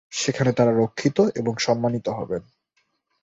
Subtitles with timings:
[0.09, 2.41] সেখানে তারা রক্ষিত এবং সম্মানিত হবেন।